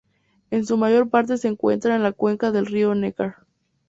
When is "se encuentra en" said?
1.37-2.01